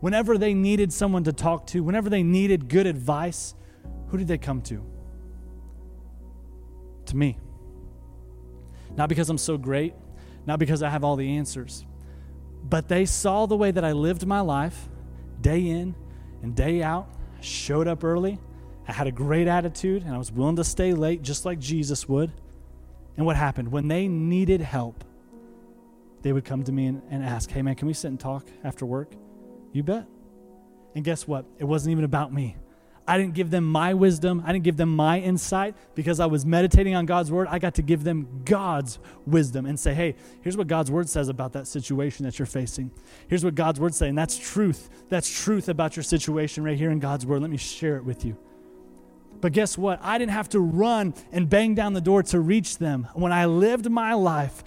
[0.00, 3.54] Whenever they needed someone to talk to, whenever they needed good advice,
[4.08, 4.84] who did they come to?
[7.06, 7.38] To me.
[8.96, 9.94] Not because I'm so great,
[10.46, 11.84] not because I have all the answers,
[12.64, 14.88] but they saw the way that I lived my life
[15.40, 15.94] day in
[16.42, 18.38] and day out, I showed up early,
[18.88, 22.08] I had a great attitude, and I was willing to stay late just like Jesus
[22.08, 22.32] would.
[23.16, 23.72] And what happened?
[23.72, 25.04] When they needed help,
[26.22, 28.46] they would come to me and, and ask, Hey, man, can we sit and talk
[28.62, 29.14] after work?
[29.76, 30.06] You bet.
[30.94, 31.44] And guess what?
[31.58, 32.56] It wasn't even about me.
[33.06, 34.42] I didn't give them my wisdom.
[34.46, 37.46] I didn't give them my insight because I was meditating on God's word.
[37.50, 41.28] I got to give them God's wisdom and say, hey, here's what God's word says
[41.28, 42.90] about that situation that you're facing.
[43.28, 44.88] Here's what God's word says, and that's truth.
[45.10, 47.42] That's truth about your situation right here in God's word.
[47.42, 48.38] Let me share it with you.
[49.42, 50.00] But guess what?
[50.02, 53.08] I didn't have to run and bang down the door to reach them.
[53.12, 54.64] When I lived my life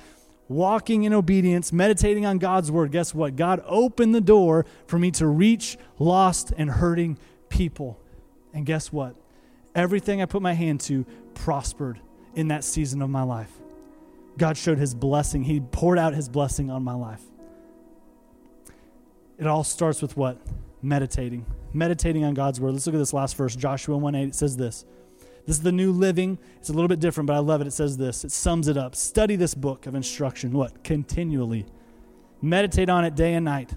[0.50, 3.36] walking in obedience, meditating on God's word, guess what?
[3.36, 8.00] God opened the door for me to reach lost and hurting people.
[8.54, 9.16] And guess what?
[9.76, 12.02] Everything I put my hand to prospered
[12.36, 13.52] in that season of my life.
[14.38, 17.22] God showed his blessing, he poured out his blessing on my life.
[19.38, 20.38] It all starts with what?
[20.82, 21.46] Meditating.
[21.74, 22.74] Meditating on God's word.
[22.74, 24.24] Let's look at this last verse, Joshua 1 8.
[24.30, 24.86] It says this.
[25.50, 26.38] This is the new living.
[26.58, 27.66] It's a little bit different, but I love it.
[27.66, 28.94] It says this it sums it up.
[28.94, 30.84] Study this book of instruction, what?
[30.84, 31.66] Continually.
[32.40, 33.74] Meditate on it day and night,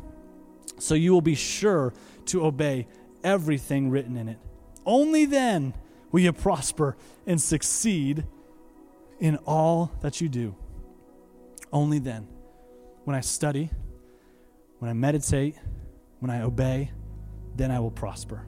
[0.78, 1.94] so you will be sure
[2.26, 2.86] to obey
[3.24, 4.36] everything written in it.
[4.84, 5.72] Only then
[6.10, 6.94] will you prosper
[7.26, 8.26] and succeed
[9.18, 10.54] in all that you do.
[11.72, 12.28] Only then.
[13.04, 13.70] When I study,
[14.78, 15.56] when I meditate,
[16.18, 16.90] when I obey,
[17.56, 18.44] then I will prosper.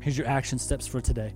[0.00, 1.34] Here's your action steps for today.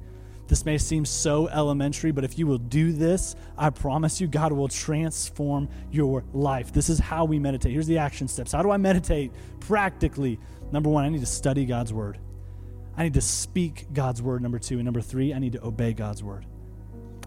[0.52, 4.52] This may seem so elementary, but if you will do this, I promise you, God
[4.52, 6.74] will transform your life.
[6.74, 7.72] This is how we meditate.
[7.72, 8.52] Here's the action steps.
[8.52, 10.38] How do I meditate practically?
[10.70, 12.18] Number one, I need to study God's word.
[12.98, 14.74] I need to speak God's word, number two.
[14.74, 16.44] And number three, I need to obey God's word.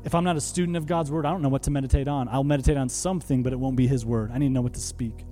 [0.03, 2.29] If I'm not a student of God's word, I don't know what to meditate on.
[2.29, 4.29] I'll meditate on something, but it won't be His word.
[4.31, 5.25] I need to know what to speak.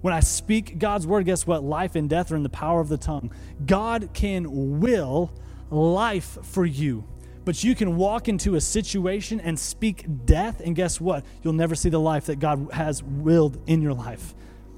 [0.00, 1.62] When I speak God's word, guess what?
[1.62, 3.30] Life and death are in the power of the tongue.
[3.66, 5.34] God can will
[5.70, 7.04] life for you.
[7.46, 11.24] But you can walk into a situation and speak death, and guess what?
[11.44, 14.34] You'll never see the life that God has willed in your life.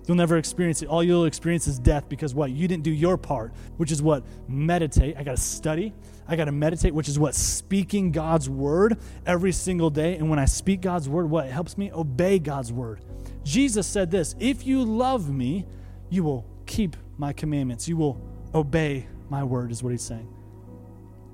[0.07, 0.89] You'll never experience it.
[0.89, 2.51] All you'll experience is death because what?
[2.51, 4.23] You didn't do your part, which is what?
[4.49, 5.17] Meditate.
[5.17, 5.95] I got to study.
[6.29, 7.35] I got to meditate, which is what?
[7.35, 10.17] Speaking God's word every single day.
[10.17, 11.47] And when I speak God's word, what?
[11.47, 13.01] It helps me obey God's word.
[13.45, 15.65] Jesus said this If you love me,
[16.11, 17.89] you will keep my commandments.
[17.89, 18.21] You will
[18.55, 20.35] obey my word, is what he's saying.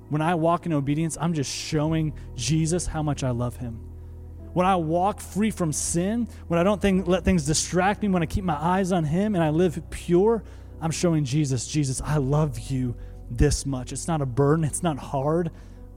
[0.09, 3.79] When I walk in obedience, I'm just showing Jesus how much I love him.
[4.53, 8.23] When I walk free from sin, when I don't think, let things distract me, when
[8.23, 10.43] I keep my eyes on him and I live pure,
[10.79, 12.95] I'm showing Jesus, Jesus, I love you
[13.29, 13.91] this much.
[13.91, 15.51] It's not a burden, it's not hard.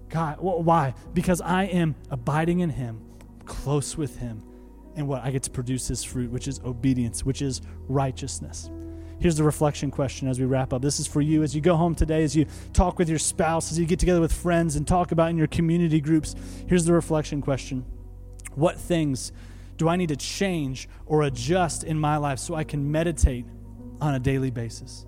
[0.08, 0.94] God, why?
[1.12, 3.00] Because I am abiding in him,
[3.44, 4.42] close with him,
[4.96, 8.70] and what I get to produce his fruit, which is obedience, which is righteousness.
[9.20, 10.80] Here's the reflection question as we wrap up.
[10.80, 13.72] This is for you as you go home today, as you talk with your spouse,
[13.72, 16.36] as you get together with friends and talk about in your community groups.
[16.68, 17.84] Here's the reflection question
[18.54, 19.32] What things
[19.76, 23.46] do I need to change or adjust in my life so I can meditate
[24.00, 25.04] on a daily basis?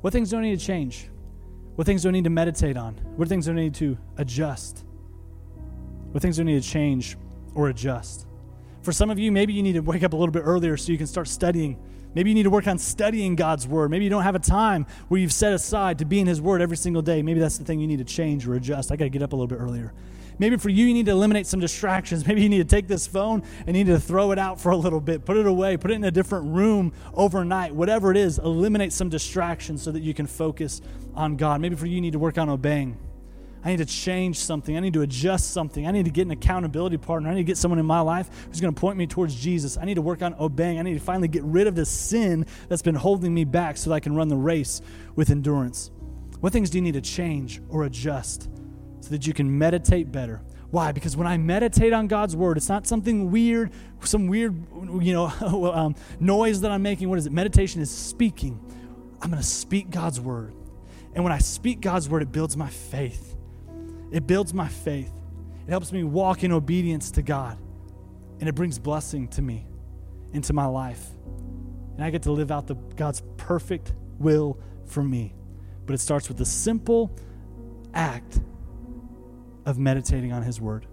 [0.00, 1.08] What things do I need to change?
[1.76, 2.94] What things do I need to meditate on?
[3.16, 4.84] What things do I need to adjust?
[6.10, 7.16] What things do I need to change
[7.54, 8.26] or adjust?
[8.82, 10.90] For some of you, maybe you need to wake up a little bit earlier so
[10.90, 11.78] you can start studying
[12.14, 13.90] Maybe you need to work on studying God's word.
[13.90, 16.62] Maybe you don't have a time where you've set aside to be in His word
[16.62, 17.22] every single day.
[17.22, 18.90] Maybe that's the thing you need to change or adjust.
[18.90, 19.92] I got to get up a little bit earlier.
[20.38, 22.26] Maybe for you, you need to eliminate some distractions.
[22.26, 24.70] Maybe you need to take this phone and you need to throw it out for
[24.70, 27.74] a little bit, put it away, put it in a different room overnight.
[27.74, 30.80] Whatever it is, eliminate some distractions so that you can focus
[31.14, 31.60] on God.
[31.60, 32.96] Maybe for you, you need to work on obeying.
[33.64, 34.76] I need to change something.
[34.76, 35.86] I need to adjust something.
[35.86, 37.28] I need to get an accountability partner.
[37.28, 39.76] I need to get someone in my life who's going to point me towards Jesus.
[39.76, 40.78] I need to work on obeying.
[40.78, 43.90] I need to finally get rid of the sin that's been holding me back so
[43.90, 44.80] that I can run the race
[45.16, 45.90] with endurance.
[46.40, 48.48] What things do you need to change or adjust
[49.00, 50.40] so that you can meditate better?
[50.70, 50.92] Why?
[50.92, 54.54] Because when I meditate on God's word, it's not something weird, some weird,
[55.02, 55.26] you know,
[55.74, 57.08] um, noise that I'm making.
[57.08, 57.32] What is it?
[57.32, 58.60] Meditation is speaking.
[59.20, 60.54] I'm going to speak God's word.
[61.14, 63.34] And when I speak God's word, it builds my faith.
[64.10, 65.12] It builds my faith.
[65.66, 67.58] It helps me walk in obedience to God.
[68.40, 69.66] And it brings blessing to me,
[70.32, 71.04] into my life.
[71.96, 75.34] And I get to live out the, God's perfect will for me.
[75.84, 77.14] But it starts with the simple
[77.92, 78.40] act
[79.66, 80.86] of meditating on His Word.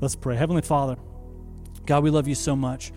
[0.00, 0.36] Let's pray.
[0.36, 0.96] Heavenly Father,
[1.86, 2.92] God, we love you so much.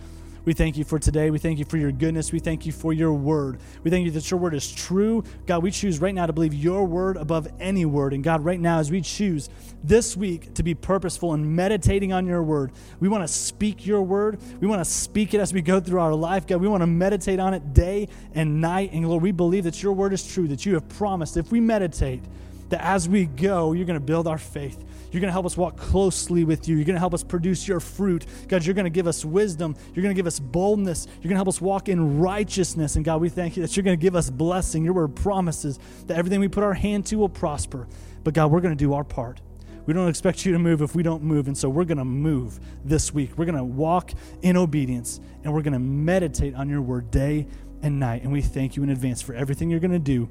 [0.45, 1.31] We thank you for today.
[1.31, 2.31] We thank you for your goodness.
[2.31, 3.59] We thank you for your word.
[3.83, 5.23] We thank you that your word is true.
[5.47, 8.13] God, we choose right now to believe your word above any word.
[8.13, 9.49] And God, right now, as we choose
[9.83, 14.03] this week to be purposeful in meditating on your word, we want to speak your
[14.03, 14.39] word.
[14.61, 16.45] We want to speak it as we go through our life.
[16.45, 18.91] God, we want to meditate on it day and night.
[18.93, 21.59] And Lord, we believe that your word is true, that you have promised if we
[21.59, 22.21] meditate,
[22.70, 24.84] that as we go, you're going to build our faith.
[25.11, 26.76] You're going to help us walk closely with you.
[26.76, 28.26] You're going to help us produce your fruit.
[28.47, 29.76] God, you're going to give us wisdom.
[29.93, 31.05] You're going to give us boldness.
[31.07, 32.95] You're going to help us walk in righteousness.
[32.95, 34.84] And God, we thank you that you're going to give us blessing.
[34.84, 37.88] Your word promises that everything we put our hand to will prosper.
[38.24, 39.39] But God, we're going to do our part.
[39.86, 41.47] We don't expect you to move if we don't move.
[41.47, 43.38] And so we're going to move this week.
[43.38, 44.11] We're going to walk
[44.41, 47.47] in obedience and we're going to meditate on your word day
[47.84, 48.24] and night.
[48.24, 50.28] And we thank you in advance for everything you're going to do.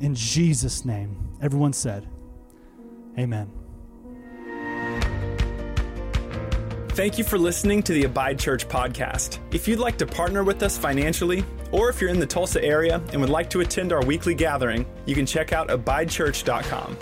[0.00, 1.16] In Jesus' name.
[1.40, 2.08] Everyone said,
[3.18, 3.50] Amen.
[6.90, 9.38] Thank you for listening to the Abide Church podcast.
[9.52, 13.02] If you'd like to partner with us financially, or if you're in the Tulsa area
[13.12, 16.96] and would like to attend our weekly gathering, you can check out abidechurch.com.